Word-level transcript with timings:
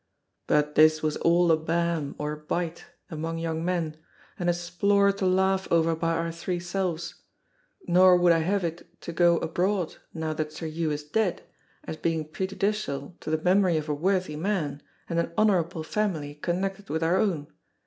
But 0.47 0.73
this 0.73 1.03
was 1.03 1.15
all 1.17 1.51
a 1.51 1.55
bam, 1.55 2.15
or 2.17 2.35
bite, 2.35 2.85
among 3.11 3.37
young 3.37 3.63
men, 3.63 3.97
and 4.39 4.49
a 4.49 4.51
splore 4.51 5.15
to 5.17 5.27
laugh 5.27 5.67
over 5.71 5.95
by 5.95 6.15
our 6.15 6.31
three 6.31 6.59
selves, 6.59 7.21
nor 7.87 8.17
would 8.17 8.31
I 8.33 8.39
have 8.39 8.63
it 8.63 8.99
to 9.01 9.13
go 9.13 9.37
abroad 9.37 9.97
now 10.11 10.33
that 10.33 10.51
Sir 10.53 10.65
Hew 10.65 10.89
is 10.89 11.03
dead, 11.03 11.43
as 11.83 11.97
being 11.97 12.27
prejudicial 12.27 13.15
to 13.19 13.29
the 13.29 13.43
memory 13.43 13.77
of 13.77 13.89
a 13.89 13.93
worthy 13.93 14.35
man, 14.35 14.81
and 15.07 15.19
an 15.19 15.33
honourable 15.37 15.83
family 15.83 16.33
connected 16.33 16.89
with 16.89 17.03
our 17.03 17.17
own. 17.17 17.53